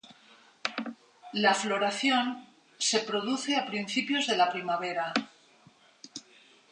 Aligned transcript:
La 1.31 1.53
floración 1.53 2.43
se 2.79 3.01
produce 3.01 3.55
a 3.55 3.67
principios 3.67 4.25
de 4.25 4.35
la 4.35 4.51
primavera. 4.51 5.13